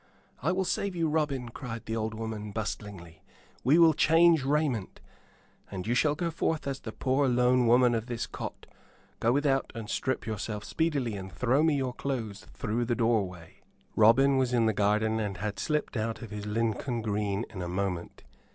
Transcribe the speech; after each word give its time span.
"I 0.41 0.51
will 0.51 0.65
save 0.65 0.95
you, 0.95 1.07
Robin," 1.07 1.49
cried 1.49 1.85
the 1.85 1.95
old 1.95 2.15
woman, 2.15 2.49
bustlingly. 2.51 3.21
"We 3.63 3.77
will 3.77 3.93
change 3.93 4.43
raiment, 4.43 4.99
and 5.69 5.85
you 5.85 5.93
shall 5.93 6.15
go 6.15 6.31
forth 6.31 6.65
as 6.65 6.79
the 6.79 6.91
poor 6.91 7.27
lone 7.27 7.67
woman 7.67 7.93
of 7.93 8.07
this 8.07 8.25
cot. 8.25 8.65
Go 9.19 9.31
without 9.31 9.71
and 9.75 9.87
strip 9.91 10.25
yourself 10.25 10.63
speedily; 10.63 11.13
and 11.15 11.31
throw 11.31 11.61
me 11.61 11.75
your 11.75 11.93
clothes 11.93 12.47
through 12.51 12.85
the 12.85 12.95
doorway." 12.95 13.57
Robin 13.95 14.37
was 14.39 14.53
in 14.53 14.65
the 14.65 14.73
garden 14.73 15.19
and 15.19 15.37
had 15.37 15.59
slipped 15.59 15.95
out 15.95 16.23
of 16.23 16.31
his 16.31 16.47
Lincoln 16.47 17.03
green 17.03 17.45
in 17.51 17.61
a 17.61 17.67
moment. 17.69 18.23